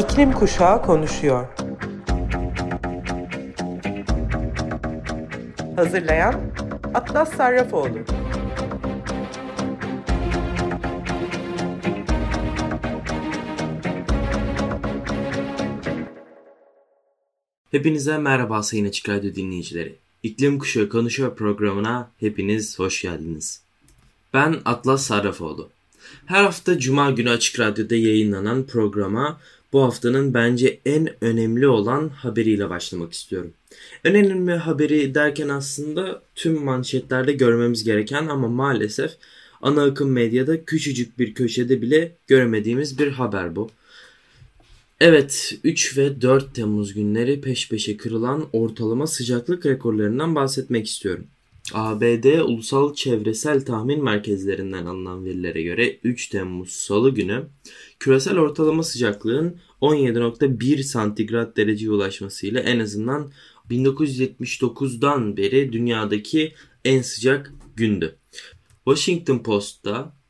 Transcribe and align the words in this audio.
İklim 0.00 0.32
Kuşağı 0.32 0.82
konuşuyor. 0.82 1.46
Hazırlayan 5.76 6.40
Atlas 6.94 7.36
Sarrafoğlu. 7.36 7.98
Hepinize 17.70 18.18
merhaba 18.18 18.62
Sayın 18.62 18.86
Açık 18.86 19.08
Radyo 19.08 19.34
dinleyicileri. 19.34 19.96
İklim 20.22 20.58
Kuşağı 20.58 20.88
Konuşuyor 20.88 21.36
programına 21.36 22.10
hepiniz 22.20 22.78
hoş 22.78 23.02
geldiniz. 23.02 23.62
Ben 24.34 24.56
Atlas 24.64 25.02
Sarrafoğlu. 25.02 25.70
Her 26.26 26.44
hafta 26.44 26.78
Cuma 26.78 27.10
günü 27.10 27.30
Açık 27.30 27.60
Radyo'da 27.60 27.96
yayınlanan 27.96 28.66
programa 28.66 29.40
bu 29.72 29.82
haftanın 29.82 30.34
bence 30.34 30.80
en 30.86 31.24
önemli 31.24 31.68
olan 31.68 32.08
haberiyle 32.08 32.70
başlamak 32.70 33.12
istiyorum. 33.12 33.52
En 34.04 34.14
önemli 34.14 34.52
haberi 34.52 35.14
derken 35.14 35.48
aslında 35.48 36.22
tüm 36.34 36.64
manşetlerde 36.64 37.32
görmemiz 37.32 37.84
gereken 37.84 38.26
ama 38.26 38.48
maalesef 38.48 39.10
ana 39.62 39.82
akım 39.82 40.10
medyada 40.10 40.64
küçücük 40.64 41.18
bir 41.18 41.34
köşede 41.34 41.82
bile 41.82 42.12
göremediğimiz 42.26 42.98
bir 42.98 43.08
haber 43.08 43.56
bu. 43.56 43.70
Evet 45.00 45.58
3 45.64 45.96
ve 45.98 46.20
4 46.20 46.54
Temmuz 46.54 46.94
günleri 46.94 47.40
peş 47.40 47.68
peşe 47.68 47.96
kırılan 47.96 48.48
ortalama 48.52 49.06
sıcaklık 49.06 49.66
rekorlarından 49.66 50.34
bahsetmek 50.34 50.86
istiyorum. 50.86 51.26
ABD 51.74 52.38
Ulusal 52.40 52.94
Çevresel 52.94 53.64
Tahmin 53.64 54.04
Merkezlerinden 54.04 54.86
alınan 54.86 55.24
verilere 55.24 55.62
göre 55.62 55.98
3 56.04 56.28
Temmuz 56.28 56.70
Salı 56.70 57.10
günü 57.10 57.46
küresel 57.98 58.38
ortalama 58.38 58.82
sıcaklığın 58.82 59.56
17.1 59.80 60.82
santigrat 60.82 61.56
dereceye 61.56 61.90
ulaşmasıyla 61.90 62.60
en 62.60 62.78
azından 62.80 63.32
1979'dan 63.70 65.36
beri 65.36 65.72
dünyadaki 65.72 66.54
en 66.84 67.02
sıcak 67.02 67.52
gündü. 67.76 68.16
Washington 68.84 69.38
Post'ta 69.38 70.20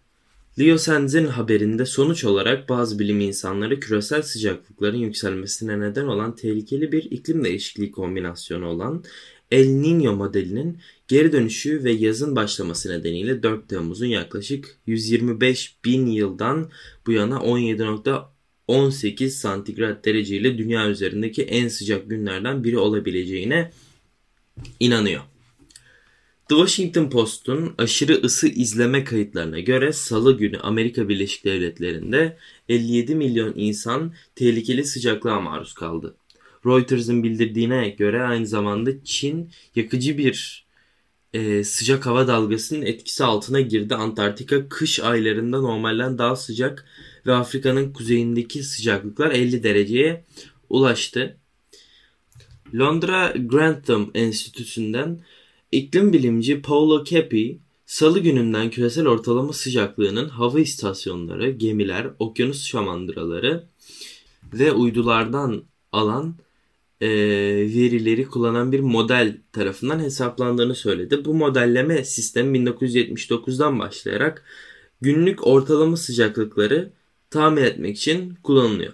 Leo 0.58 0.78
Sands'in 0.78 1.26
haberinde 1.26 1.86
sonuç 1.86 2.24
olarak 2.24 2.68
bazı 2.68 2.98
bilim 2.98 3.20
insanları 3.20 3.80
küresel 3.80 4.22
sıcaklıkların 4.22 4.96
yükselmesine 4.96 5.80
neden 5.80 6.06
olan 6.06 6.34
tehlikeli 6.34 6.92
bir 6.92 7.02
iklim 7.02 7.44
değişikliği 7.44 7.90
kombinasyonu 7.90 8.66
olan 8.66 9.04
El 9.50 9.66
Niño 9.66 10.14
modelinin 10.14 10.78
geri 11.08 11.32
dönüşü 11.32 11.84
ve 11.84 11.92
yazın 11.92 12.36
başlaması 12.36 12.90
nedeniyle 12.90 13.42
4 13.42 13.68
Temmuz'un 13.68 14.06
yaklaşık 14.06 14.78
125 14.86 15.76
bin 15.84 16.06
yıldan 16.06 16.70
bu 17.06 17.12
yana 17.12 17.36
17.18 17.36 19.28
santigrat 19.28 20.04
derece 20.04 20.36
ile 20.36 20.58
dünya 20.58 20.88
üzerindeki 20.88 21.42
en 21.42 21.68
sıcak 21.68 22.10
günlerden 22.10 22.64
biri 22.64 22.78
olabileceğine 22.78 23.70
inanıyor. 24.80 25.22
The 26.48 26.56
Washington 26.56 27.10
Post'un 27.10 27.74
aşırı 27.78 28.22
ısı 28.24 28.48
izleme 28.48 29.04
kayıtlarına 29.04 29.60
göre 29.60 29.92
salı 29.92 30.38
günü 30.38 30.58
Amerika 30.58 31.08
Birleşik 31.08 31.44
Devletleri'nde 31.44 32.36
57 32.68 33.14
milyon 33.14 33.52
insan 33.56 34.14
tehlikeli 34.34 34.84
sıcaklığa 34.84 35.40
maruz 35.40 35.74
kaldı. 35.74 36.16
Reuters'ın 36.66 37.22
bildirdiğine 37.22 37.88
göre 37.88 38.22
aynı 38.22 38.46
zamanda 38.46 39.04
Çin 39.04 39.50
yakıcı 39.76 40.18
bir 40.18 40.66
e, 41.34 41.64
sıcak 41.64 42.06
hava 42.06 42.28
dalgasının 42.28 42.82
etkisi 42.82 43.24
altına 43.24 43.60
girdi. 43.60 43.94
Antarktika 43.94 44.68
kış 44.68 45.00
aylarında 45.00 45.60
normalden 45.60 46.18
daha 46.18 46.36
sıcak 46.36 46.84
ve 47.26 47.34
Afrika'nın 47.34 47.92
kuzeyindeki 47.92 48.62
sıcaklıklar 48.62 49.30
50 49.30 49.62
dereceye 49.62 50.24
ulaştı. 50.68 51.36
Londra 52.74 53.34
Grantham 53.36 54.10
Enstitüsü'nden 54.14 55.20
iklim 55.72 56.12
bilimci 56.12 56.62
Paolo 56.62 57.04
Kepi, 57.04 57.58
Salı 57.86 58.18
gününden 58.18 58.70
küresel 58.70 59.06
ortalama 59.06 59.52
sıcaklığının 59.52 60.28
hava 60.28 60.60
istasyonları, 60.60 61.50
gemiler, 61.50 62.06
okyanus 62.18 62.64
şamandıraları 62.64 63.64
ve 64.52 64.72
uydulardan 64.72 65.62
alan 65.92 66.34
e, 67.00 67.08
verileri 67.74 68.24
kullanan 68.24 68.72
bir 68.72 68.80
model 68.80 69.36
tarafından 69.52 70.00
hesaplandığını 70.00 70.74
söyledi. 70.74 71.24
Bu 71.24 71.34
modelleme 71.34 72.04
sistemi 72.04 72.58
1979'dan 72.58 73.78
başlayarak 73.78 74.44
günlük 75.00 75.46
ortalama 75.46 75.96
sıcaklıkları 75.96 76.90
tahmin 77.30 77.62
etmek 77.62 77.96
için 77.96 78.34
kullanılıyor. 78.42 78.92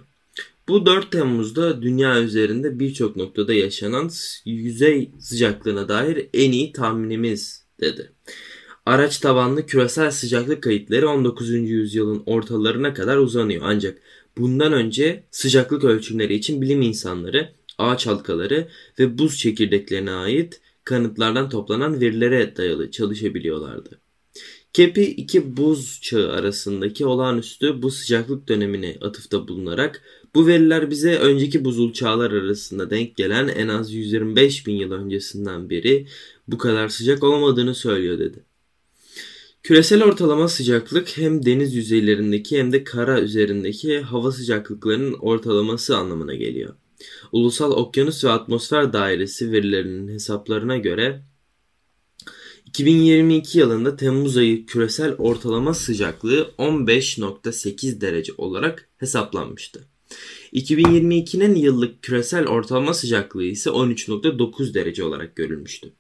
Bu 0.69 0.87
4 0.87 1.13
Temmuz'da 1.13 1.83
dünya 1.83 2.23
üzerinde 2.23 2.79
birçok 2.79 3.17
noktada 3.17 3.55
yaşanan 3.55 4.11
yüzey 4.45 5.11
sıcaklığına 5.19 5.89
dair 5.89 6.29
en 6.35 6.53
iyi 6.53 6.73
tahminimiz 6.73 7.65
dedi. 7.81 8.13
Araç 8.87 9.19
tabanlı 9.19 9.67
küresel 9.67 10.11
sıcaklık 10.11 10.63
kayıtları 10.63 11.09
19. 11.09 11.51
yüzyılın 11.51 12.23
ortalarına 12.27 12.95
kadar 12.95 13.17
uzanıyor 13.17 13.63
ancak 13.65 13.99
bundan 14.39 14.73
önce 14.73 15.25
sıcaklık 15.31 15.85
ölçümleri 15.85 16.35
için 16.35 16.63
bilim 16.63 16.83
insanları 16.83 17.53
ağaç 17.79 18.07
halkaları 18.07 18.69
ve 18.99 19.19
buz 19.19 19.39
çekirdeklerine 19.39 20.13
ait 20.13 20.61
kanıtlardan 20.85 21.51
toplanan 21.51 22.01
verilere 22.01 22.57
dayalı 22.57 22.91
çalışabiliyorlardı. 22.91 24.01
Kepi 24.73 25.03
iki 25.03 25.57
buz 25.57 26.01
çağı 26.03 26.33
arasındaki 26.33 27.07
olağanüstü 27.07 27.83
bu 27.83 27.91
sıcaklık 27.91 28.49
dönemine 28.49 28.97
atıfta 29.01 29.49
bulunarak 29.49 30.03
bu 30.35 30.47
veriler 30.47 30.91
bize 30.91 31.17
önceki 31.17 31.65
buzul 31.65 31.93
çağlar 31.93 32.31
arasında 32.31 32.91
denk 32.91 33.17
gelen 33.17 33.49
en 33.49 33.69
az 33.69 33.93
125 33.93 34.67
bin 34.67 34.77
yıl 34.77 34.93
öncesinden 34.93 35.71
beri 35.71 36.07
bu 36.49 36.59
kadar 36.59 36.89
sıcak 36.89 37.23
olmadığını 37.23 37.75
söylüyor 37.75 38.19
dedi. 38.19 38.45
Küresel 39.63 40.05
ortalama 40.05 40.49
sıcaklık 40.49 41.19
hem 41.19 41.47
deniz 41.47 41.75
yüzeylerindeki 41.75 42.59
hem 42.59 42.73
de 42.73 42.85
kara 42.85 43.21
üzerindeki 43.21 44.01
hava 44.01 44.33
sıcaklıklarının 44.33 45.15
ortalaması 45.15 45.97
anlamına 45.97 46.35
geliyor. 46.35 46.75
Ulusal 47.33 47.71
Okyanus 47.71 48.25
ve 48.25 48.31
Atmosfer 48.31 48.93
Dairesi 48.93 49.53
verilerinin 49.53 50.09
hesaplarına 50.09 50.77
göre 50.77 51.23
2022 52.67 53.59
yılında 53.59 53.97
Temmuz 53.97 54.37
ayı 54.37 54.67
küresel 54.67 55.15
ortalama 55.15 55.75
sıcaklığı 55.75 56.51
15.8 56.59 58.01
derece 58.01 58.33
olarak 58.39 58.89
hesaplanmıştı. 58.97 59.85
2022'nin 60.53 61.55
yıllık 61.55 62.03
küresel 62.03 62.47
ortalama 62.47 62.95
sıcaklığı 62.95 63.45
ise 63.45 63.71
13.9 63.71 64.75
derece 64.75 65.05
olarak 65.05 65.37
görülmüştü. 65.37 65.93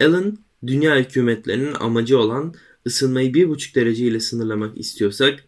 Allen, 0.00 0.38
dünya 0.66 0.96
hükümetlerinin 0.96 1.74
amacı 1.74 2.18
olan 2.18 2.54
ısınmayı 2.86 3.32
1,5 3.32 3.74
derece 3.74 4.04
ile 4.04 4.20
sınırlamak 4.20 4.78
istiyorsak 4.78 5.44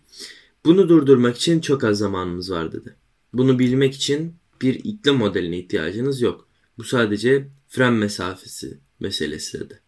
bunu 0.65 0.89
durdurmak 0.89 1.37
için 1.37 1.61
çok 1.61 1.85
az 1.85 1.99
zamanımız 1.99 2.51
var 2.51 2.73
dedi. 2.73 2.95
Bunu 3.33 3.59
bilmek 3.59 3.95
için 3.95 4.35
bir 4.63 4.75
iklim 4.75 5.15
modeline 5.15 5.59
ihtiyacınız 5.59 6.21
yok. 6.21 6.48
Bu 6.79 6.85
sadece 6.85 7.49
fren 7.69 7.93
mesafesi 7.93 8.79
meselesi 9.01 9.61
dedi. 9.61 9.81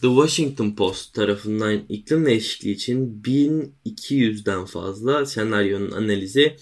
The 0.00 0.08
Washington 0.08 0.74
Post 0.74 1.14
tarafından 1.14 1.82
iklim 1.88 2.26
değişikliği 2.26 2.72
için 2.72 3.22
1200'den 3.22 4.64
fazla 4.64 5.26
senaryonun 5.26 5.90
analizi 5.90 6.56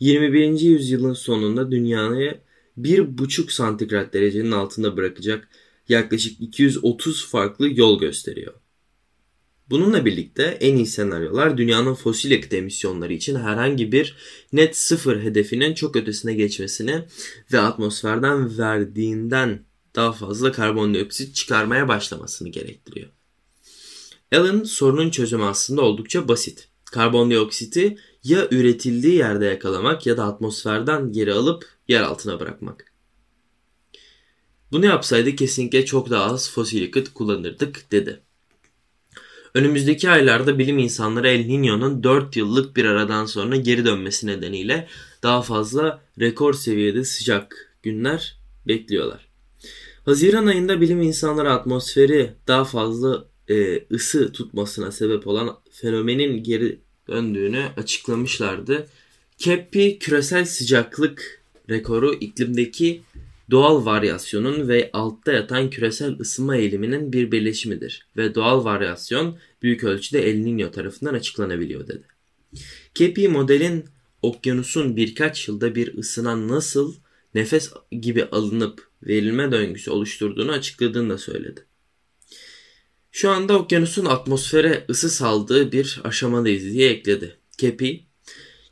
21. 0.00 0.60
yüzyılın 0.60 1.12
sonunda 1.12 1.70
dünyayı 1.70 2.40
1,5 2.78 3.50
santigrat 3.52 4.14
derecenin 4.14 4.52
altında 4.52 4.96
bırakacak 4.96 5.48
yaklaşık 5.88 6.40
230 6.40 7.26
farklı 7.26 7.68
yol 7.74 8.00
gösteriyor. 8.00 8.54
Bununla 9.70 10.04
birlikte 10.04 10.42
en 10.42 10.76
iyi 10.76 10.86
senaryolar 10.86 11.58
dünyanın 11.58 11.94
fosil 11.94 12.30
yakıt 12.30 12.54
emisyonları 12.54 13.12
için 13.12 13.36
herhangi 13.36 13.92
bir 13.92 14.16
net 14.52 14.76
sıfır 14.76 15.22
hedefinin 15.22 15.74
çok 15.74 15.96
ötesine 15.96 16.34
geçmesini 16.34 17.04
ve 17.52 17.60
atmosferden 17.60 18.58
verdiğinden 18.58 19.64
daha 19.94 20.12
fazla 20.12 20.52
karbondioksit 20.52 21.34
çıkarmaya 21.34 21.88
başlamasını 21.88 22.48
gerektiriyor. 22.48 23.08
Allen 24.32 24.62
sorunun 24.62 25.10
çözümü 25.10 25.44
aslında 25.44 25.82
oldukça 25.82 26.28
basit. 26.28 26.68
Karbondioksiti 26.84 27.98
ya 28.24 28.48
üretildiği 28.50 29.14
yerde 29.14 29.44
yakalamak 29.44 30.06
ya 30.06 30.16
da 30.16 30.24
atmosferden 30.24 31.12
geri 31.12 31.32
alıp 31.32 31.66
yer 31.88 32.02
altına 32.02 32.40
bırakmak. 32.40 32.92
Bunu 34.72 34.86
yapsaydı 34.86 35.36
kesinlikle 35.36 35.84
çok 35.84 36.10
daha 36.10 36.24
az 36.24 36.50
fosil 36.50 36.82
yakıt 36.82 37.14
kullanırdık 37.14 37.92
dedi. 37.92 38.22
Önümüzdeki 39.54 40.10
aylarda 40.10 40.58
bilim 40.58 40.78
insanları 40.78 41.28
El 41.28 41.46
Niño'nun 41.46 42.02
4 42.02 42.36
yıllık 42.36 42.76
bir 42.76 42.84
aradan 42.84 43.26
sonra 43.26 43.56
geri 43.56 43.84
dönmesi 43.84 44.26
nedeniyle 44.26 44.88
daha 45.22 45.42
fazla 45.42 46.02
rekor 46.20 46.54
seviyede 46.54 47.04
sıcak 47.04 47.72
günler 47.82 48.36
bekliyorlar. 48.66 49.28
Haziran 50.04 50.46
ayında 50.46 50.80
bilim 50.80 51.02
insanları 51.02 51.52
atmosferi 51.52 52.32
daha 52.46 52.64
fazla 52.64 53.24
e, 53.48 53.84
ısı 53.92 54.32
tutmasına 54.32 54.92
sebep 54.92 55.26
olan 55.26 55.58
fenomenin 55.70 56.42
geri 56.42 56.78
döndüğünü 57.08 57.64
açıklamışlardı. 57.76 58.86
Kepi 59.38 59.98
küresel 59.98 60.44
sıcaklık 60.44 61.42
rekoru 61.70 62.14
iklimdeki 62.14 63.02
doğal 63.50 63.84
varyasyonun 63.84 64.68
ve 64.68 64.90
altta 64.92 65.32
yatan 65.32 65.70
küresel 65.70 66.18
ısınma 66.20 66.56
eğiliminin 66.56 67.12
bir 67.12 67.32
birleşimidir 67.32 68.06
ve 68.16 68.34
doğal 68.34 68.64
varyasyon 68.64 69.38
büyük 69.62 69.84
ölçüde 69.84 70.30
El 70.30 70.36
Niño 70.36 70.70
tarafından 70.70 71.14
açıklanabiliyor 71.14 71.88
dedi. 71.88 72.04
Kepi 72.94 73.28
modelin 73.28 73.84
okyanusun 74.22 74.96
birkaç 74.96 75.48
yılda 75.48 75.74
bir 75.74 75.98
ısınan 75.98 76.48
nasıl 76.48 76.94
nefes 77.34 77.72
gibi 77.90 78.24
alınıp 78.24 78.88
verilme 79.02 79.52
döngüsü 79.52 79.90
oluşturduğunu 79.90 80.52
açıkladığını 80.52 81.10
da 81.10 81.18
söyledi. 81.18 81.64
Şu 83.10 83.30
anda 83.30 83.58
okyanusun 83.58 84.04
atmosfere 84.04 84.84
ısı 84.90 85.10
saldığı 85.10 85.72
bir 85.72 86.00
aşamadayız 86.04 86.64
diye 86.64 86.90
ekledi. 86.90 87.36
Kepi, 87.58 88.07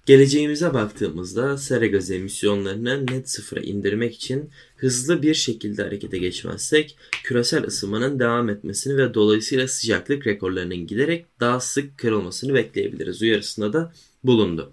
geleceğimize 0.07 0.75
baktığımızda 0.75 1.59
sera 1.59 1.87
gazı 1.87 2.15
emisyonlarını 2.15 3.07
net 3.07 3.31
sıfıra 3.31 3.61
indirmek 3.61 4.15
için 4.15 4.51
hızlı 4.77 5.23
bir 5.23 5.35
şekilde 5.35 5.83
harekete 5.83 6.19
geçmezsek 6.19 6.97
küresel 7.25 7.65
ısınmanın 7.65 8.19
devam 8.19 8.49
etmesini 8.49 8.97
ve 8.97 9.15
dolayısıyla 9.15 9.69
sıcaklık 9.69 10.27
rekorlarının 10.27 10.87
giderek 10.87 11.27
daha 11.41 11.61
sık 11.61 11.99
kırılmasını 11.99 12.55
bekleyebiliriz 12.55 13.23
uyarısında 13.23 13.73
da 13.73 13.93
bulundu. 14.25 14.73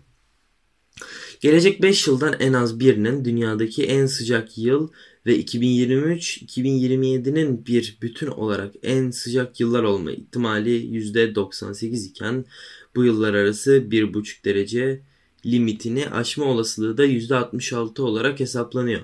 Gelecek 1.42 1.82
5 1.82 2.08
yıldan 2.08 2.36
en 2.40 2.54
az 2.54 2.80
birinin 2.80 3.26
dünyadaki 3.26 3.84
en 3.84 4.06
sıcak 4.06 4.58
yıl 4.58 4.90
ve 5.26 5.40
2023-2027'nin 5.40 7.66
bir 7.66 7.98
bütün 8.02 8.28
olarak 8.28 8.74
en 8.84 9.12
sıcak 9.12 9.60
yıllar 9.60 9.84
olma 9.84 10.12
ihtimali 10.12 10.86
%98 10.86 12.10
iken 12.10 12.46
bu 12.96 13.06
yıllar 13.06 13.34
arası 13.34 13.78
1,5 13.78 14.46
derece 14.46 15.02
limitini 15.46 16.10
aşma 16.10 16.46
olasılığı 16.46 16.98
da 16.98 17.06
%66 17.06 18.02
olarak 18.02 18.40
hesaplanıyor. 18.40 19.02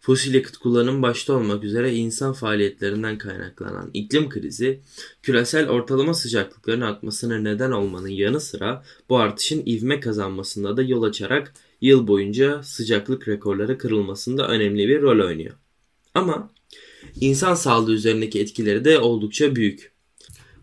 Fosil 0.00 0.34
yakıt 0.34 0.56
kullanım 0.56 1.02
başta 1.02 1.32
olmak 1.32 1.64
üzere 1.64 1.94
insan 1.94 2.32
faaliyetlerinden 2.32 3.18
kaynaklanan 3.18 3.90
iklim 3.94 4.28
krizi, 4.28 4.80
küresel 5.22 5.68
ortalama 5.68 6.14
sıcaklıkların 6.14 6.80
artmasına 6.80 7.38
neden 7.38 7.70
olmanın 7.70 8.08
yanı 8.08 8.40
sıra 8.40 8.84
bu 9.08 9.18
artışın 9.18 9.62
ivme 9.66 10.00
kazanmasında 10.00 10.76
da 10.76 10.82
yol 10.82 11.02
açarak 11.02 11.54
yıl 11.80 12.06
boyunca 12.06 12.62
sıcaklık 12.62 13.28
rekorları 13.28 13.78
kırılmasında 13.78 14.48
önemli 14.48 14.88
bir 14.88 15.02
rol 15.02 15.26
oynuyor. 15.26 15.54
Ama 16.14 16.50
insan 17.20 17.54
sağlığı 17.54 17.92
üzerindeki 17.92 18.40
etkileri 18.40 18.84
de 18.84 18.98
oldukça 18.98 19.56
büyük. 19.56 19.95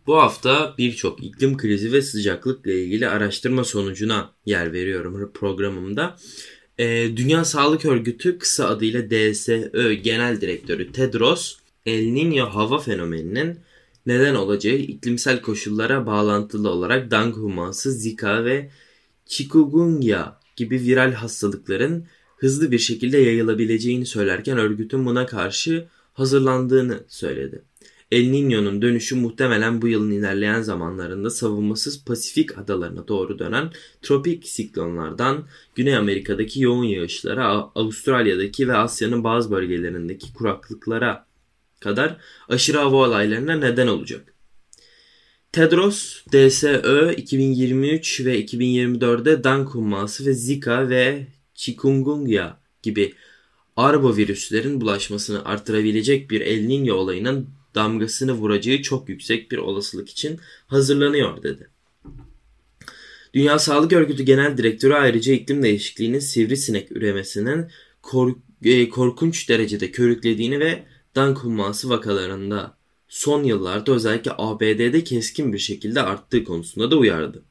Bu 0.08 0.18
hafta 0.18 0.76
birçok 0.78 1.24
iklim 1.24 1.58
krizi 1.58 1.92
ve 1.92 2.02
sıcaklıkla 2.02 2.72
ilgili 2.72 3.10
araştırma 3.10 3.64
sonucuna 3.64 4.32
yer 4.46 4.74
veriyorum 4.74 5.32
programımda. 5.34 6.18
Ee, 6.78 7.10
Dünya 7.16 7.46
Sağlık 7.46 7.86
Örgütü 7.86 8.38
kısa 8.38 8.68
adıyla 8.68 9.10
DSÖ 9.10 9.94
Genel 9.94 10.42
Direktörü 10.42 10.92
Tedros 10.92 11.56
El 11.86 12.04
Niño 12.04 12.50
hava 12.50 12.80
fenomeninin 12.80 13.60
neden 14.06 14.36
olacağı 14.36 14.76
iklimsel 14.76 15.42
koşullara 15.42 16.06
bağlantılı 16.06 16.70
olarak 16.70 17.12
huması, 17.32 17.92
Zika 17.92 18.46
ve 18.46 18.70
Chikungunya 19.26 20.40
gibi 20.56 20.82
viral 20.82 21.14
hastalıkların 21.14 22.06
hızlı 22.38 22.72
bir 22.72 22.80
şekilde 22.80 23.18
yayılabileceğini 23.18 24.06
söylerken 24.06 24.58
örgütün 24.58 25.06
buna 25.06 25.26
karşı 25.26 25.88
hazırlandığını 26.14 27.04
söyledi. 27.08 27.62
El 28.14 28.32
Niño'nun 28.32 28.82
dönüşü 28.82 29.16
muhtemelen 29.16 29.82
bu 29.82 29.88
yılın 29.88 30.12
ilerleyen 30.12 30.62
zamanlarında 30.62 31.30
savunmasız 31.30 32.06
Pasifik 32.06 32.58
adalarına 32.58 33.08
doğru 33.08 33.40
dönen 33.40 33.72
tropik 34.02 34.48
siklonlardan 34.48 35.48
Güney 35.76 35.98
Amerika'daki 35.98 36.62
yoğun 36.62 36.84
yağışlara, 36.84 37.48
Avustralya'daki 37.76 38.68
ve 38.68 38.78
Asya'nın 38.78 39.24
bazı 39.24 39.52
bölgelerindeki 39.52 40.34
kuraklıklara 40.34 41.26
kadar 41.80 42.18
aşırı 42.50 42.78
hava 42.78 42.96
olaylarına 42.96 43.56
neden 43.56 43.88
olacak. 43.88 44.34
Tedros, 45.52 46.26
DSÖ 46.34 47.14
2023 47.18 48.26
ve 48.26 48.46
2024'de 48.46 49.44
Dan 49.44 49.64
humması 49.64 50.26
ve 50.26 50.34
Zika 50.34 50.90
ve 50.90 51.28
Chikungunya 51.56 52.60
gibi 52.84 53.14
arbovirüslerin 53.76 54.82
bulaşmasını 54.82 55.46
artırabilecek 55.46 56.32
bir 56.32 56.42
El 56.42 56.66
Niño 56.66 56.92
olayının 56.92 57.63
damgasını 57.76 58.34
vuracağı 58.34 58.82
çok 58.82 59.10
yüksek 59.10 59.52
bir 59.52 59.58
olasılık 59.58 60.10
için 60.10 60.40
hazırlanıyor 60.68 61.44
dedi. 61.44 61.70
Dünya 63.34 63.60
Sağlık 63.60 63.94
Örgütü 63.94 64.24
Genel 64.24 64.58
Direktörü 64.58 64.94
ayrıca 64.94 65.34
iklim 65.34 65.64
değişikliğinin 65.64 66.20
sivrisinek 66.20 66.92
üremesinin 66.92 67.68
e, 68.64 68.90
korkunç 68.90 69.50
derecede 69.50 69.92
körüklediğini 69.92 70.60
ve 70.60 70.84
dank 71.16 71.38
humması 71.38 71.90
vakalarında 71.90 72.78
son 73.08 73.44
yıllarda 73.44 73.92
özellikle 73.92 74.32
ABD'de 74.38 75.04
keskin 75.04 75.54
bir 75.54 75.60
şekilde 75.60 76.02
arttığı 76.02 76.44
konusunda 76.44 76.92
da 76.92 76.98
uyardı. 76.98 77.44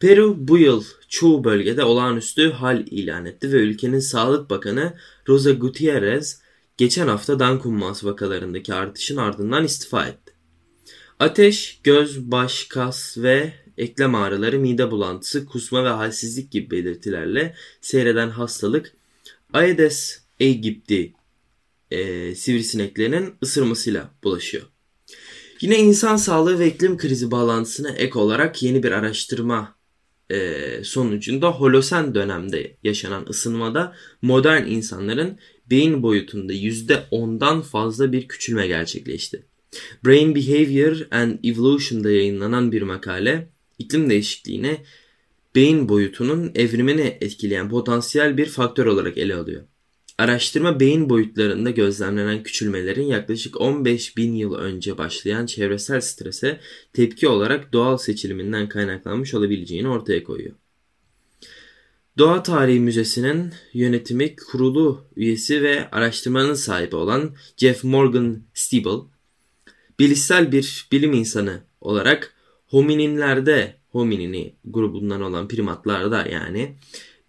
Peru 0.00 0.36
bu 0.38 0.58
yıl 0.58 0.84
çoğu 1.08 1.44
bölgede 1.44 1.84
olağanüstü 1.84 2.50
hal 2.50 2.86
ilan 2.86 3.26
etti 3.26 3.52
ve 3.52 3.56
ülkenin 3.56 3.98
Sağlık 3.98 4.50
Bakanı 4.50 4.94
Rosa 5.28 5.50
Gutierrez 5.50 6.42
geçen 6.80 7.08
hafta 7.08 7.38
Dankunmas 7.38 8.04
vakalarındaki 8.04 8.74
artışın 8.74 9.16
ardından 9.16 9.64
istifa 9.64 10.06
etti. 10.06 10.32
Ateş, 11.18 11.80
göz, 11.84 12.30
baş, 12.30 12.64
kas 12.64 13.18
ve 13.18 13.52
eklem 13.78 14.14
ağrıları, 14.14 14.58
mide 14.58 14.90
bulantısı, 14.90 15.46
kusma 15.46 15.84
ve 15.84 15.88
halsizlik 15.88 16.50
gibi 16.50 16.70
belirtilerle 16.70 17.54
seyreden 17.80 18.30
hastalık 18.30 18.92
Aedes 19.52 20.20
aegypti 20.40 21.12
e, 21.90 22.34
sivrisineklerinin 22.34 23.34
ısırmasıyla 23.42 24.10
bulaşıyor. 24.24 24.64
Yine 25.60 25.78
insan 25.78 26.16
sağlığı 26.16 26.58
ve 26.58 26.66
iklim 26.66 26.96
krizi 26.96 27.30
bağlantısına 27.30 27.90
ek 27.90 28.18
olarak 28.18 28.62
yeni 28.62 28.82
bir 28.82 28.92
araştırma 28.92 29.74
e, 30.30 30.84
sonucunda 30.84 31.50
Holosen 31.50 32.14
dönemde 32.14 32.76
yaşanan 32.82 33.26
ısınmada 33.28 33.96
modern 34.22 34.66
insanların 34.66 35.38
beyin 35.70 36.02
boyutunda 36.02 36.52
%10'dan 36.52 37.62
fazla 37.62 38.12
bir 38.12 38.28
küçülme 38.28 38.66
gerçekleşti. 38.66 39.46
Brain 40.04 40.34
Behavior 40.34 41.06
and 41.10 41.38
Evolution'da 41.44 42.10
yayınlanan 42.10 42.72
bir 42.72 42.82
makale 42.82 43.48
iklim 43.78 44.10
değişikliğine 44.10 44.84
beyin 45.54 45.88
boyutunun 45.88 46.52
evrimini 46.54 47.16
etkileyen 47.20 47.68
potansiyel 47.68 48.36
bir 48.36 48.46
faktör 48.46 48.86
olarak 48.86 49.18
ele 49.18 49.34
alıyor. 49.34 49.62
Araştırma 50.18 50.80
beyin 50.80 51.10
boyutlarında 51.10 51.70
gözlemlenen 51.70 52.42
küçülmelerin 52.42 53.06
yaklaşık 53.06 53.60
15 53.60 54.16
bin 54.16 54.34
yıl 54.34 54.54
önce 54.54 54.98
başlayan 54.98 55.46
çevresel 55.46 56.00
strese 56.00 56.60
tepki 56.92 57.28
olarak 57.28 57.72
doğal 57.72 57.96
seçiliminden 57.96 58.68
kaynaklanmış 58.68 59.34
olabileceğini 59.34 59.88
ortaya 59.88 60.24
koyuyor. 60.24 60.54
Doğa 62.18 62.42
Tarihi 62.42 62.80
Müzesi'nin 62.80 63.52
yönetimi 63.72 64.36
kurulu 64.36 65.04
üyesi 65.16 65.62
ve 65.62 65.90
araştırmanın 65.90 66.54
sahibi 66.54 66.96
olan 66.96 67.36
Jeff 67.56 67.84
Morgan 67.84 68.42
Stibel, 68.54 69.00
bilişsel 69.98 70.52
bir 70.52 70.88
bilim 70.92 71.12
insanı 71.12 71.62
olarak 71.80 72.34
homininlerde, 72.66 73.76
hominini 73.88 74.54
grubundan 74.64 75.22
olan 75.22 75.48
primatlarda 75.48 76.26
yani 76.26 76.76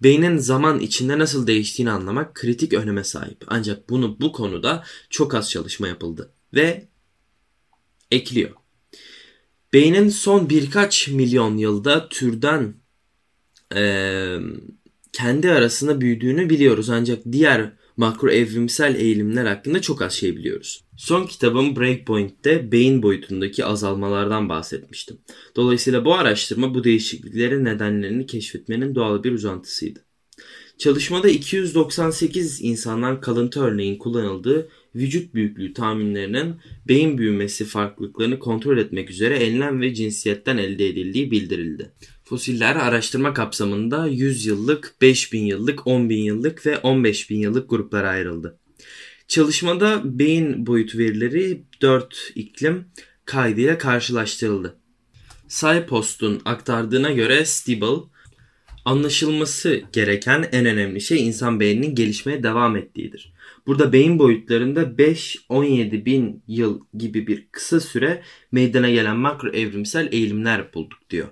beynin 0.03 0.37
zaman 0.37 0.79
içinde 0.79 1.19
nasıl 1.19 1.47
değiştiğini 1.47 1.91
anlamak 1.91 2.35
kritik 2.35 2.73
öneme 2.73 3.03
sahip. 3.03 3.43
Ancak 3.47 3.89
bunu 3.89 4.21
bu 4.21 4.31
konuda 4.31 4.83
çok 5.09 5.35
az 5.35 5.49
çalışma 5.49 5.87
yapıldı 5.87 6.31
ve 6.53 6.87
ekliyor. 8.11 8.51
Beynin 9.73 10.09
son 10.09 10.49
birkaç 10.49 11.07
milyon 11.07 11.57
yılda 11.57 12.09
türden 12.09 12.80
e, 13.75 13.83
kendi 15.13 15.51
arasında 15.51 16.01
büyüdüğünü 16.01 16.49
biliyoruz 16.49 16.89
ancak 16.89 17.19
diğer 17.31 17.71
makro 17.97 18.31
evrimsel 18.31 18.95
eğilimler 18.95 19.45
hakkında 19.45 19.81
çok 19.81 20.01
az 20.01 20.13
şey 20.13 20.37
biliyoruz. 20.37 20.83
Son 20.97 21.25
kitabım 21.25 21.75
Breakpoint'te 21.75 22.71
beyin 22.71 23.03
boyutundaki 23.03 23.65
azalmalardan 23.65 24.49
bahsetmiştim. 24.49 25.17
Dolayısıyla 25.55 26.05
bu 26.05 26.15
araştırma 26.15 26.73
bu 26.73 26.83
değişikliklerin 26.83 27.65
nedenlerini 27.65 28.25
keşfetmenin 28.25 28.95
doğal 28.95 29.23
bir 29.23 29.31
uzantısıydı. 29.31 29.99
Çalışmada 30.77 31.29
298 31.29 32.61
insandan 32.61 33.21
kalıntı 33.21 33.63
örneğin 33.63 33.97
kullanıldığı 33.97 34.69
vücut 34.95 35.33
büyüklüğü 35.33 35.73
tahminlerinin 35.73 36.55
beyin 36.87 37.17
büyümesi 37.17 37.65
farklılıklarını 37.65 38.39
kontrol 38.39 38.77
etmek 38.77 39.09
üzere 39.09 39.35
enlem 39.35 39.81
ve 39.81 39.93
cinsiyetten 39.93 40.57
elde 40.57 40.87
edildiği 40.87 41.31
bildirildi. 41.31 41.91
Fosiller 42.31 42.75
araştırma 42.75 43.33
kapsamında 43.33 44.07
100 44.07 44.45
yıllık, 44.45 44.95
5000 45.01 45.45
yıllık, 45.45 45.87
10 45.87 46.09
bin 46.09 46.23
yıllık 46.23 46.65
ve 46.65 46.77
15 46.77 47.29
bin 47.29 47.39
yıllık 47.39 47.69
gruplara 47.69 48.09
ayrıldı. 48.09 48.59
Çalışmada 49.27 50.01
beyin 50.03 50.65
boyutu 50.65 50.97
verileri 50.97 51.63
4 51.81 52.31
iklim 52.35 52.85
kaydıyla 53.25 53.77
karşılaştırıldı. 53.77 54.77
Cypost'un 55.47 56.41
aktardığına 56.45 57.11
göre 57.11 57.45
Stibel, 57.45 57.99
anlaşılması 58.85 59.81
gereken 59.93 60.49
en 60.51 60.65
önemli 60.65 61.01
şey 61.01 61.27
insan 61.27 61.59
beyninin 61.59 61.95
gelişmeye 61.95 62.43
devam 62.43 62.77
ettiğidir. 62.77 63.33
Burada 63.67 63.93
beyin 63.93 64.19
boyutlarında 64.19 64.81
5-17 64.81 66.05
bin 66.05 66.43
yıl 66.47 66.81
gibi 66.97 67.27
bir 67.27 67.47
kısa 67.51 67.79
süre 67.79 68.23
meydana 68.51 68.89
gelen 68.89 69.17
makro 69.17 69.49
evrimsel 69.49 70.07
eğilimler 70.11 70.73
bulduk 70.73 71.09
diyor. 71.09 71.27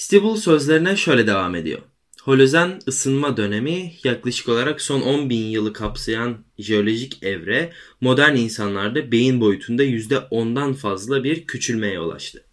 Stibel 0.00 0.36
sözlerine 0.36 0.96
şöyle 0.96 1.26
devam 1.26 1.54
ediyor. 1.54 1.78
Holozen 2.22 2.80
ısınma 2.88 3.36
dönemi 3.36 3.92
yaklaşık 4.04 4.48
olarak 4.48 4.80
son 4.80 5.00
10 5.00 5.30
bin 5.30 5.46
yılı 5.46 5.72
kapsayan 5.72 6.38
jeolojik 6.58 7.22
evre 7.22 7.72
modern 8.00 8.36
insanlarda 8.36 9.12
beyin 9.12 9.40
boyutunda 9.40 9.84
%10'dan 9.84 10.72
fazla 10.72 11.24
bir 11.24 11.46
küçülmeye 11.46 12.00
ulaştı. 12.00 12.44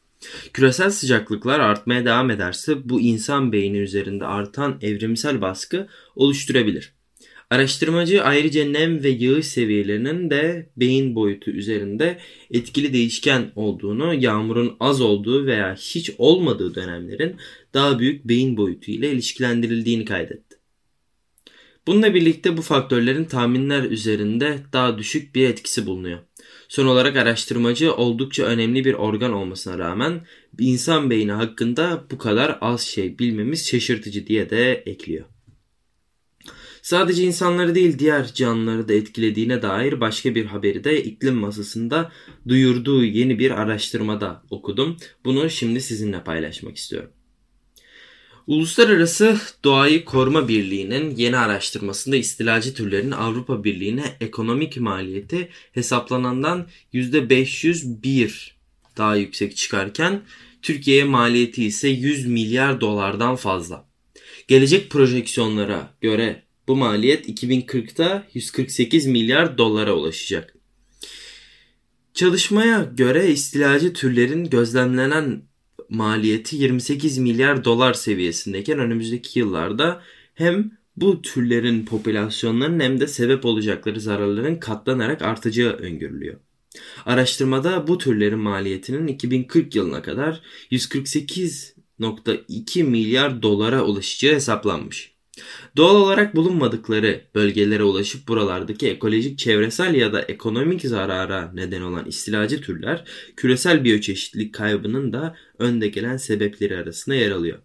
Küresel 0.53 0.89
sıcaklıklar 0.91 1.59
artmaya 1.59 2.05
devam 2.05 2.29
ederse 2.29 2.89
bu 2.89 3.01
insan 3.01 3.51
beyni 3.51 3.77
üzerinde 3.77 4.25
artan 4.25 4.77
evrimsel 4.81 5.41
baskı 5.41 5.87
oluşturabilir. 6.15 6.96
Araştırmacı 7.49 8.23
ayrıca 8.23 8.65
nem 8.65 9.03
ve 9.03 9.09
yağış 9.09 9.47
seviyelerinin 9.47 10.29
de 10.29 10.69
beyin 10.77 11.15
boyutu 11.15 11.51
üzerinde 11.51 12.17
etkili 12.51 12.93
değişken 12.93 13.51
olduğunu, 13.55 14.13
yağmurun 14.13 14.77
az 14.79 15.01
olduğu 15.01 15.45
veya 15.45 15.75
hiç 15.75 16.11
olmadığı 16.17 16.75
dönemlerin 16.75 17.35
daha 17.73 17.99
büyük 17.99 18.27
beyin 18.27 18.57
boyutu 18.57 18.91
ile 18.91 19.11
ilişkilendirildiğini 19.11 20.05
kaydetti. 20.05 20.57
Bununla 21.87 22.13
birlikte 22.13 22.57
bu 22.57 22.61
faktörlerin 22.61 23.25
tahminler 23.25 23.83
üzerinde 23.83 24.57
daha 24.73 24.97
düşük 24.97 25.35
bir 25.35 25.49
etkisi 25.49 25.85
bulunuyor. 25.85 26.19
Son 26.69 26.85
olarak 26.85 27.17
araştırmacı 27.17 27.93
oldukça 27.93 28.43
önemli 28.43 28.85
bir 28.85 28.93
organ 28.93 29.33
olmasına 29.33 29.77
rağmen 29.77 30.27
insan 30.59 31.09
beyni 31.09 31.31
hakkında 31.31 32.05
bu 32.11 32.17
kadar 32.17 32.57
az 32.61 32.81
şey 32.81 33.19
bilmemiz 33.19 33.67
şaşırtıcı 33.67 34.27
diye 34.27 34.49
de 34.49 34.73
ekliyor. 34.73 35.36
Sadece 36.87 37.23
insanları 37.23 37.75
değil 37.75 37.99
diğer 37.99 38.33
canlıları 38.33 38.87
da 38.87 38.93
etkilediğine 38.93 39.61
dair 39.61 39.99
başka 39.99 40.35
bir 40.35 40.45
haberi 40.45 40.83
de 40.83 41.03
iklim 41.03 41.35
masasında 41.35 42.11
duyurduğu 42.47 43.03
yeni 43.03 43.39
bir 43.39 43.51
araştırmada 43.51 44.43
okudum. 44.49 44.97
Bunu 45.25 45.49
şimdi 45.49 45.81
sizinle 45.81 46.23
paylaşmak 46.23 46.77
istiyorum. 46.77 47.09
Uluslararası 48.47 49.37
Doğayı 49.63 50.05
Koruma 50.05 50.47
Birliği'nin 50.47 51.15
yeni 51.15 51.37
araştırmasında 51.37 52.15
istilacı 52.15 52.73
türlerin 52.73 53.11
Avrupa 53.11 53.63
Birliği'ne 53.63 54.17
ekonomik 54.21 54.77
maliyeti 54.77 55.49
hesaplanandan 55.71 56.67
%501 56.93 58.51
daha 58.97 59.15
yüksek 59.15 59.57
çıkarken 59.57 60.21
Türkiye'ye 60.61 61.03
maliyeti 61.03 61.65
ise 61.65 61.87
100 61.87 62.27
milyar 62.27 62.81
dolardan 62.81 63.35
fazla. 63.35 63.87
Gelecek 64.47 64.89
projeksiyonlara 64.89 65.93
göre 66.01 66.46
bu 66.67 66.75
maliyet 66.75 67.29
2040'ta 67.29 68.27
148 68.33 69.05
milyar 69.05 69.57
dolara 69.57 69.93
ulaşacak. 69.93 70.53
Çalışmaya 72.13 72.91
göre 72.97 73.31
istilacı 73.31 73.93
türlerin 73.93 74.49
gözlemlenen 74.49 75.41
maliyeti 75.89 76.55
28 76.55 77.17
milyar 77.17 77.63
dolar 77.63 77.93
seviyesindeyken 77.93 78.79
önümüzdeki 78.79 79.39
yıllarda 79.39 80.01
hem 80.33 80.71
bu 80.95 81.21
türlerin 81.21 81.85
popülasyonlarının 81.85 82.79
hem 82.79 82.99
de 82.99 83.07
sebep 83.07 83.45
olacakları 83.45 84.01
zararların 84.01 84.55
katlanarak 84.55 85.21
artacağı 85.21 85.73
öngörülüyor. 85.73 86.39
Araştırmada 87.05 87.87
bu 87.87 87.97
türlerin 87.97 88.39
maliyetinin 88.39 89.07
2040 89.07 89.75
yılına 89.75 90.01
kadar 90.01 90.41
148.2 90.71 92.83
milyar 92.83 93.41
dolara 93.41 93.83
ulaşacağı 93.83 94.35
hesaplanmış. 94.35 95.16
Doğal 95.77 95.95
olarak 95.95 96.35
bulunmadıkları 96.35 97.21
bölgelere 97.35 97.83
ulaşıp 97.83 98.27
buralardaki 98.27 98.89
ekolojik, 98.89 99.39
çevresel 99.39 99.95
ya 99.95 100.13
da 100.13 100.21
ekonomik 100.21 100.81
zarara 100.81 101.51
neden 101.53 101.81
olan 101.81 102.05
istilacı 102.05 102.61
türler 102.61 103.03
küresel 103.35 103.83
biyoçeşitlilik 103.83 104.53
kaybının 104.53 105.13
da 105.13 105.35
önde 105.59 105.87
gelen 105.87 106.17
sebepleri 106.17 106.77
arasında 106.77 107.15
yer 107.15 107.31
alıyor. 107.31 107.59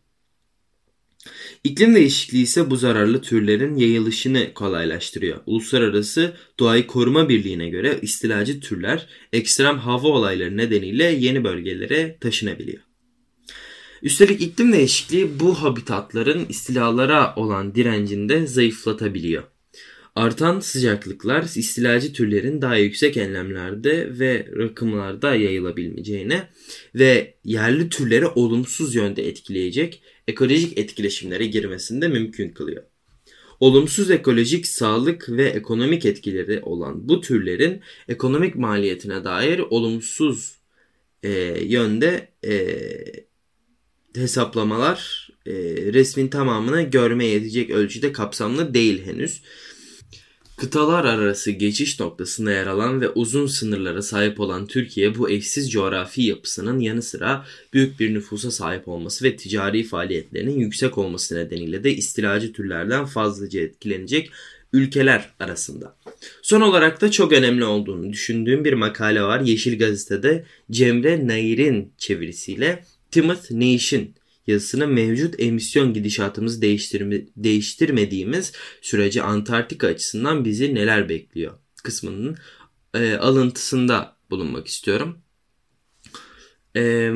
İklim 1.64 1.94
değişikliği 1.94 2.42
ise 2.42 2.70
bu 2.70 2.76
zararlı 2.76 3.22
türlerin 3.22 3.76
yayılışını 3.76 4.54
kolaylaştırıyor. 4.54 5.40
Uluslararası 5.46 6.36
Doğayı 6.58 6.86
Koruma 6.86 7.28
Birliği'ne 7.28 7.68
göre 7.68 7.98
istilacı 8.02 8.60
türler 8.60 9.06
ekstrem 9.32 9.78
hava 9.78 10.08
olayları 10.08 10.56
nedeniyle 10.56 11.04
yeni 11.04 11.44
bölgelere 11.44 12.18
taşınabiliyor. 12.20 12.91
Üstelik 14.02 14.42
iklim 14.42 14.72
değişikliği 14.72 15.40
bu 15.40 15.54
habitatların 15.54 16.46
istilalara 16.48 17.34
olan 17.36 17.74
direncini 17.74 18.28
de 18.28 18.46
zayıflatabiliyor. 18.46 19.42
Artan 20.14 20.60
sıcaklıklar 20.60 21.42
istilacı 21.42 22.12
türlerin 22.12 22.62
daha 22.62 22.76
yüksek 22.76 23.16
enlemlerde 23.16 24.18
ve 24.18 24.46
rakımlarda 24.56 25.34
yayılabileceğine 25.34 26.48
ve 26.94 27.34
yerli 27.44 27.88
türleri 27.88 28.26
olumsuz 28.26 28.94
yönde 28.94 29.28
etkileyecek 29.28 30.02
ekolojik 30.28 30.78
etkileşimlere 30.78 31.46
girmesini 31.46 32.02
de 32.02 32.08
mümkün 32.08 32.48
kılıyor. 32.48 32.82
Olumsuz 33.60 34.10
ekolojik, 34.10 34.66
sağlık 34.66 35.28
ve 35.28 35.44
ekonomik 35.44 36.06
etkileri 36.06 36.60
olan 36.62 37.08
bu 37.08 37.20
türlerin 37.20 37.80
ekonomik 38.08 38.56
maliyetine 38.56 39.24
dair 39.24 39.58
olumsuz 39.58 40.58
e, 41.22 41.30
yönde 41.64 42.28
e, 42.44 42.52
hesaplamalar 44.14 45.28
e, 45.46 45.52
resmin 45.92 46.28
tamamını 46.28 46.82
görmeye 46.82 47.30
yetecek 47.30 47.70
ölçüde 47.70 48.12
kapsamlı 48.12 48.74
değil 48.74 49.06
henüz. 49.06 49.42
Kıtalar 50.56 51.04
arası 51.04 51.50
geçiş 51.50 52.00
noktasında 52.00 52.52
yer 52.52 52.66
alan 52.66 53.00
ve 53.00 53.08
uzun 53.08 53.46
sınırlara 53.46 54.02
sahip 54.02 54.40
olan 54.40 54.66
Türkiye 54.66 55.18
bu 55.18 55.30
eşsiz 55.30 55.70
coğrafi 55.72 56.22
yapısının 56.22 56.80
yanı 56.80 57.02
sıra 57.02 57.46
büyük 57.72 58.00
bir 58.00 58.14
nüfusa 58.14 58.50
sahip 58.50 58.88
olması 58.88 59.24
ve 59.24 59.36
ticari 59.36 59.84
faaliyetlerinin 59.84 60.58
yüksek 60.58 60.98
olması 60.98 61.36
nedeniyle 61.36 61.84
de 61.84 61.94
istilacı 61.94 62.52
türlerden 62.52 63.04
fazlaca 63.04 63.60
etkilenecek 63.60 64.30
ülkeler 64.72 65.30
arasında. 65.40 65.96
Son 66.42 66.60
olarak 66.60 67.00
da 67.00 67.10
çok 67.10 67.32
önemli 67.32 67.64
olduğunu 67.64 68.12
düşündüğüm 68.12 68.64
bir 68.64 68.72
makale 68.72 69.22
var 69.22 69.40
Yeşil 69.40 69.78
Gazete'de 69.78 70.44
Cemre 70.70 71.26
Nair'in 71.26 71.92
çevirisiyle 71.98 72.84
Timothy 73.12 73.74
Nation 73.74 74.08
yazısını 74.46 74.86
mevcut 74.86 75.40
emisyon 75.40 75.94
gidişatımızı 75.94 76.62
değiştirme, 76.62 77.22
değiştirmediğimiz 77.36 78.52
sürece 78.82 79.22
Antarktika 79.22 79.86
açısından 79.86 80.44
bizi 80.44 80.74
neler 80.74 81.08
bekliyor 81.08 81.52
kısmının 81.82 82.36
e, 82.94 83.14
alıntısında 83.14 84.16
bulunmak 84.30 84.66
istiyorum. 84.66 85.18
E, 86.76 87.12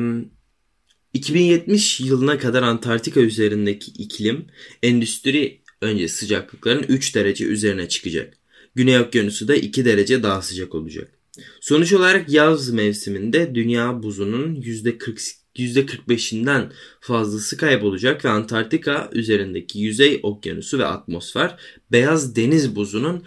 2070 1.13 1.99
yılına 1.99 2.37
kadar 2.37 2.63
Antarktika 2.63 3.19
üzerindeki 3.19 3.91
iklim 3.91 4.47
endüstri 4.83 5.61
önce 5.81 6.07
sıcaklıkların 6.07 6.83
3 6.83 7.15
derece 7.15 7.45
üzerine 7.45 7.89
çıkacak. 7.89 8.37
Güney 8.75 8.99
Okyanusu 8.99 9.47
da 9.47 9.55
2 9.55 9.85
derece 9.85 10.23
daha 10.23 10.41
sıcak 10.41 10.75
olacak. 10.75 11.11
Sonuç 11.61 11.93
olarak 11.93 12.29
yaz 12.29 12.69
mevsiminde 12.69 13.55
dünya 13.55 14.03
buzunun 14.03 14.55
%40 14.55 15.36
%45'inden 15.57 16.71
fazlası 16.99 17.57
kaybolacak 17.57 18.25
ve 18.25 18.29
Antarktika 18.29 19.09
üzerindeki 19.13 19.79
yüzey 19.79 20.19
okyanusu 20.23 20.79
ve 20.79 20.85
atmosfer 20.85 21.59
beyaz 21.91 22.35
deniz 22.35 22.75
buzunun 22.75 23.23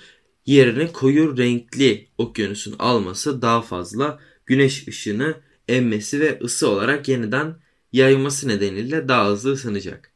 yerini 0.47 0.93
koyu 0.93 1.37
renkli 1.39 2.09
okyanusun 2.19 2.75
alması 2.79 3.43
daha 3.43 3.63
fazla 3.63 4.19
güneş 4.47 4.89
ışını 4.89 5.35
emmesi 5.69 6.21
ve 6.21 6.39
ısı 6.43 6.69
olarak 6.69 7.09
yeniden 7.09 7.57
yayılması 7.93 8.49
nedeniyle 8.49 9.09
daha 9.09 9.31
hızlı 9.31 9.53
ısınacak. 9.53 10.13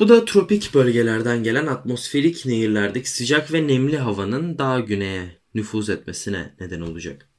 Bu 0.00 0.08
da 0.08 0.24
tropik 0.24 0.74
bölgelerden 0.74 1.42
gelen 1.42 1.66
atmosferik 1.66 2.46
nehirlerdeki 2.46 3.10
sıcak 3.10 3.52
ve 3.52 3.66
nemli 3.66 3.98
havanın 3.98 4.58
daha 4.58 4.80
güneye 4.80 5.38
nüfuz 5.54 5.90
etmesine 5.90 6.54
neden 6.60 6.80
olacak. 6.80 7.31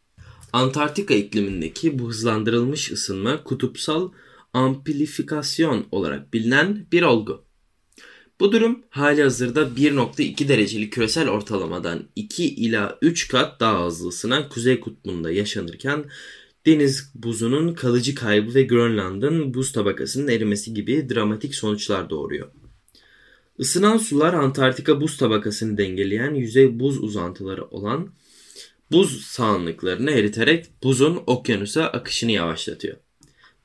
Antarktika 0.53 1.13
iklimindeki 1.13 1.99
bu 1.99 2.09
hızlandırılmış 2.09 2.91
ısınma 2.91 3.43
kutupsal 3.43 4.11
amplifikasyon 4.53 5.85
olarak 5.91 6.33
bilinen 6.33 6.85
bir 6.91 7.01
olgu. 7.01 7.43
Bu 8.39 8.51
durum 8.51 8.83
hali 8.89 9.23
hazırda 9.23 9.61
1.2 9.61 10.47
derecelik 10.47 10.93
küresel 10.93 11.29
ortalamadan 11.29 12.03
2 12.15 12.55
ila 12.55 12.97
3 13.01 13.27
kat 13.27 13.59
daha 13.59 13.85
hızlı 13.85 14.07
ısınan 14.07 14.49
Kuzey 14.49 14.79
Kutbu'nda 14.79 15.31
yaşanırken 15.31 16.05
deniz 16.65 17.11
buzunun 17.15 17.73
kalıcı 17.73 18.15
kaybı 18.15 18.53
ve 18.53 18.63
Grönland'ın 18.63 19.53
buz 19.53 19.71
tabakasının 19.71 20.27
erimesi 20.27 20.73
gibi 20.73 21.09
dramatik 21.09 21.55
sonuçlar 21.55 22.09
doğuruyor. 22.09 22.51
Isınan 23.57 23.97
sular 23.97 24.33
Antarktika 24.33 25.01
buz 25.01 25.17
tabakasını 25.17 25.77
dengeleyen 25.77 26.33
yüzey 26.33 26.79
buz 26.79 27.03
uzantıları 27.03 27.65
olan 27.65 28.09
buz 28.91 29.21
sahanlıklarını 29.25 30.11
eriterek 30.11 30.65
buzun 30.83 31.23
okyanusa 31.27 31.83
akışını 31.85 32.31
yavaşlatıyor. 32.31 32.97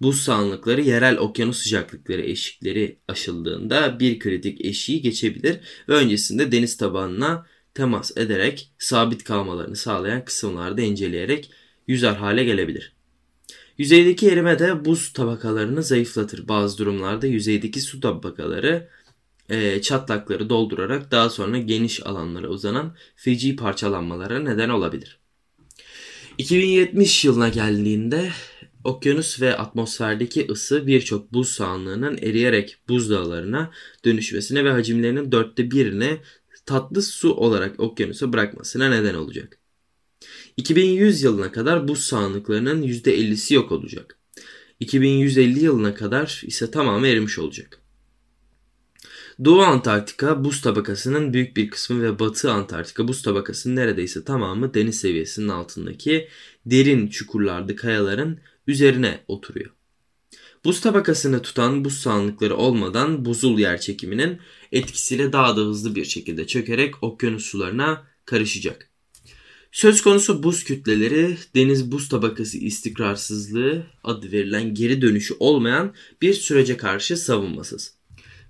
Buz 0.01 0.21
sahanlıkları 0.21 0.81
yerel 0.81 1.19
okyanus 1.19 1.59
sıcaklıkları 1.59 2.23
eşikleri 2.23 2.99
aşıldığında 3.09 4.01
bir 4.01 4.19
kritik 4.19 4.65
eşiği 4.65 5.03
geçebilir 5.03 5.61
ve 5.89 5.95
öncesinde 5.95 6.53
deniz 6.53 6.77
tabanına 6.77 7.47
temas 7.75 8.17
ederek 8.17 8.71
sabit 8.79 9.25
kalmalarını 9.25 9.77
sağlayan 9.77 10.25
kısımlarda 10.25 10.81
inceleyerek 10.81 11.51
yüzer 11.87 12.15
hale 12.15 12.45
gelebilir. 12.45 12.93
Yüzeydeki 13.79 14.29
erime 14.29 14.59
de 14.59 14.85
buz 14.85 15.13
tabakalarını 15.13 15.83
zayıflatır. 15.83 16.49
Bazı 16.49 16.79
durumlarda 16.79 17.27
yüzeydeki 17.27 17.81
su 17.81 18.01
tabakaları 18.01 18.89
e, 19.49 19.83
çatlakları 19.83 20.51
doldurarak 20.51 21.11
daha 21.11 21.31
sonra 21.31 21.59
geniş 21.59 22.07
alanlara 22.07 22.49
uzanan 22.49 22.97
feci 23.17 23.57
parçalanmalara 23.57 24.39
neden 24.39 24.69
olabilir. 24.69 25.19
2070 26.39 27.25
yılına 27.25 27.49
geldiğinde 27.49 28.31
okyanus 28.85 29.41
ve 29.41 29.57
atmosferdeki 29.57 30.47
ısı 30.51 30.87
birçok 30.87 31.33
buz 31.33 31.49
sahanlığının 31.49 32.17
eriyerek 32.17 32.77
buzdağlarına 32.89 33.71
dönüşmesine 34.05 34.65
ve 34.65 34.71
hacimlerinin 34.71 35.33
dörtte 35.33 35.71
birini 35.71 36.19
tatlı 36.67 37.03
su 37.03 37.33
olarak 37.33 37.81
okyanusa 37.81 38.33
bırakmasına 38.33 38.91
neden 38.91 39.15
olacak. 39.15 39.59
2100 40.57 41.23
yılına 41.23 41.53
kadar 41.53 41.89
buz 41.89 42.01
sahanlıklarının 42.05 42.83
%50'si 42.83 43.55
yok 43.55 43.73
olacak. 43.73 44.19
2150 44.81 45.65
yılına 45.65 45.95
kadar 45.95 46.43
ise 46.47 46.71
tamamı 46.71 47.07
erimiş 47.07 47.39
olacak. 47.39 47.78
Doğu 49.45 49.63
Antarktika 49.63 50.45
buz 50.45 50.61
tabakasının 50.61 51.33
büyük 51.33 51.57
bir 51.57 51.71
kısmı 51.71 52.03
ve 52.03 52.19
Batı 52.19 52.53
Antarktika 52.53 53.09
buz 53.09 53.23
tabakasının 53.23 53.77
neredeyse 53.77 54.25
tamamı 54.25 54.75
deniz 54.75 55.01
seviyesinin 55.01 55.49
altındaki 55.49 56.29
derin 56.67 57.09
çukurlarda 57.09 57.77
kayaların 57.77 58.39
üzerine 58.67 59.25
oturuyor. 59.29 59.71
Buz 60.65 60.81
tabakasını 60.81 61.43
tutan 61.43 61.85
buz 61.85 61.99
sahanlıkları 61.99 62.57
olmadan 62.57 63.25
buzul 63.25 63.59
yer 63.59 63.81
çekiminin 63.81 64.39
etkisiyle 64.73 65.33
daha 65.33 65.57
da 65.57 65.61
hızlı 65.61 65.95
bir 65.95 66.05
şekilde 66.05 66.47
çökerek 66.47 67.03
okyanus 67.03 67.45
sularına 67.45 68.07
karışacak. 68.25 68.91
Söz 69.73 70.03
konusu 70.03 70.43
buz 70.43 70.65
kütleleri 70.65 71.37
deniz 71.55 71.93
buz 71.93 72.09
tabakası 72.09 72.59
istikrarsızlığı 72.59 73.87
adı 74.05 74.33
verilen 74.33 74.75
geri 74.75 75.03
dönüşü 75.03 75.35
olmayan 75.41 75.95
bir 76.23 76.35
sürece 76.35 76.77
karşı 76.77 77.17
savunmasız. 77.17 77.98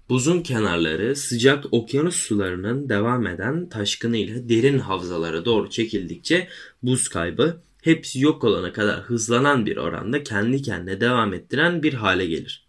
Buzun 0.08 0.40
kenarları 0.42 1.16
sıcak 1.16 1.64
okyanus 1.72 2.16
sularının 2.16 2.88
devam 2.88 3.26
eden 3.26 3.68
taşkınıyla 3.68 4.48
derin 4.48 4.78
havzalara 4.78 5.44
doğru 5.44 5.70
çekildikçe 5.70 6.48
buz 6.82 7.08
kaybı 7.08 7.62
hepsi 7.82 8.20
yok 8.20 8.44
olana 8.44 8.72
kadar 8.72 9.00
hızlanan 9.00 9.66
bir 9.66 9.76
oranda 9.76 10.22
kendi 10.22 10.62
kendine 10.62 11.00
devam 11.00 11.34
ettiren 11.34 11.82
bir 11.82 11.94
hale 11.94 12.26
gelir. 12.26 12.68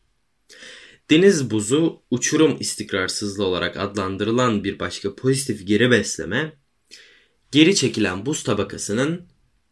Deniz 1.10 1.52
buzu 1.52 2.02
uçurum 2.12 2.58
istikrarsızlığı 2.60 3.46
olarak 3.46 3.78
adlandırılan 3.78 4.64
bir 4.64 4.80
başka 4.80 5.16
pozitif 5.16 5.68
geri 5.68 5.92
besleme, 5.92 6.54
geri 7.52 7.76
çekilen 7.76 8.26
buz 8.26 8.44
tabakasının 8.44 9.22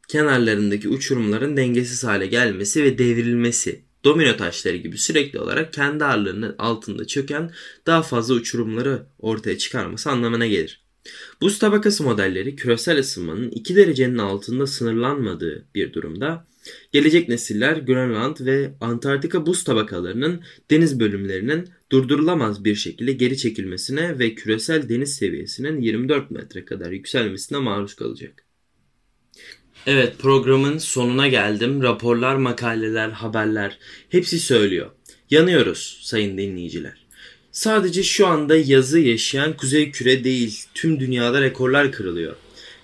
kenarlarındaki 0.07 0.89
uçurumların 0.89 1.57
dengesiz 1.57 2.03
hale 2.03 2.27
gelmesi 2.27 2.83
ve 2.83 2.97
devrilmesi 2.97 3.86
domino 4.05 4.37
taşları 4.37 4.77
gibi 4.77 4.97
sürekli 4.97 5.39
olarak 5.39 5.73
kendi 5.73 6.05
ağırlığının 6.05 6.55
altında 6.57 7.07
çöken 7.07 7.51
daha 7.85 8.01
fazla 8.01 8.33
uçurumları 8.33 9.05
ortaya 9.19 9.57
çıkarması 9.57 10.09
anlamına 10.09 10.47
gelir. 10.47 10.87
Buz 11.41 11.59
tabakası 11.59 12.03
modelleri 12.03 12.55
küresel 12.55 12.99
ısınmanın 12.99 13.51
2 13.51 13.75
derecenin 13.75 14.17
altında 14.17 14.67
sınırlanmadığı 14.67 15.65
bir 15.75 15.93
durumda 15.93 16.47
gelecek 16.91 17.29
nesiller 17.29 17.77
Grönland 17.77 18.37
ve 18.39 18.73
Antarktika 18.81 19.45
buz 19.45 19.63
tabakalarının 19.63 20.41
deniz 20.71 20.99
bölümlerinin 20.99 21.69
durdurulamaz 21.91 22.65
bir 22.65 22.75
şekilde 22.75 23.13
geri 23.13 23.37
çekilmesine 23.37 24.19
ve 24.19 24.35
küresel 24.35 24.89
deniz 24.89 25.15
seviyesinin 25.15 25.81
24 25.81 26.31
metre 26.31 26.65
kadar 26.65 26.91
yükselmesine 26.91 27.57
maruz 27.57 27.93
kalacak. 27.93 28.46
Evet 29.87 30.19
programın 30.19 30.77
sonuna 30.77 31.27
geldim. 31.27 31.83
Raporlar, 31.83 32.35
makaleler, 32.35 33.09
haberler 33.09 33.77
hepsi 34.09 34.39
söylüyor. 34.39 34.91
Yanıyoruz 35.29 35.99
sayın 36.01 36.37
dinleyiciler. 36.37 37.05
Sadece 37.51 38.03
şu 38.03 38.27
anda 38.27 38.55
yazı 38.55 38.99
yaşayan 38.99 39.57
Kuzey 39.57 39.91
Küre 39.91 40.23
değil 40.23 40.63
tüm 40.73 40.99
dünyada 40.99 41.41
rekorlar 41.41 41.91
kırılıyor. 41.91 42.35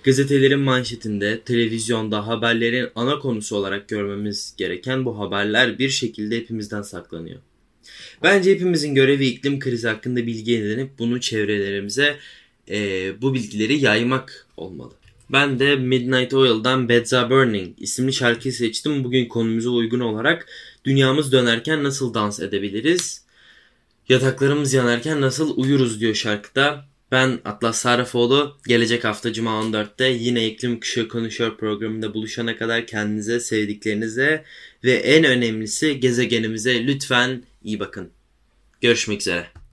Gazetelerin 0.04 0.60
manşetinde, 0.60 1.40
televizyonda 1.40 2.26
haberlerin 2.26 2.88
ana 2.94 3.18
konusu 3.18 3.56
olarak 3.56 3.88
görmemiz 3.88 4.54
gereken 4.56 5.04
bu 5.04 5.18
haberler 5.18 5.78
bir 5.78 5.88
şekilde 5.88 6.36
hepimizden 6.36 6.82
saklanıyor. 6.82 7.38
Bence 8.22 8.50
hepimizin 8.50 8.94
görevi 8.94 9.26
iklim 9.26 9.58
krizi 9.58 9.88
hakkında 9.88 10.26
bilgi 10.26 10.56
edinip 10.56 10.90
bunu 10.98 11.20
çevrelerimize 11.20 12.16
e, 12.70 13.12
bu 13.22 13.34
bilgileri 13.34 13.78
yaymak 13.78 14.46
olmalı. 14.56 14.94
Ben 15.34 15.58
de 15.58 15.76
Midnight 15.76 16.34
Oil'dan 16.34 16.88
Beds 16.88 17.12
Are 17.12 17.30
Burning 17.30 17.74
isimli 17.82 18.12
şarkıyı 18.12 18.54
seçtim. 18.54 19.04
Bugün 19.04 19.28
konumuza 19.28 19.70
uygun 19.70 20.00
olarak 20.00 20.46
dünyamız 20.84 21.32
dönerken 21.32 21.84
nasıl 21.84 22.14
dans 22.14 22.40
edebiliriz? 22.40 23.24
Yataklarımız 24.08 24.72
yanarken 24.72 25.20
nasıl 25.20 25.58
uyuruz 25.58 26.00
diyor 26.00 26.14
şarkıda. 26.14 26.84
Ben 27.10 27.40
Atlas 27.44 27.78
Sarrafoğlu. 27.78 28.56
Gelecek 28.66 29.04
hafta 29.04 29.32
Cuma 29.32 29.50
14'te 29.50 30.04
yine 30.04 30.46
İklim 30.46 30.80
Kuşağı 30.80 31.08
Konuşuyor 31.08 31.56
programında 31.56 32.14
buluşana 32.14 32.56
kadar 32.56 32.86
kendinize, 32.86 33.40
sevdiklerinize 33.40 34.44
ve 34.84 34.92
en 34.92 35.24
önemlisi 35.24 36.00
gezegenimize 36.00 36.86
lütfen 36.86 37.42
iyi 37.64 37.80
bakın. 37.80 38.10
Görüşmek 38.80 39.20
üzere. 39.20 39.63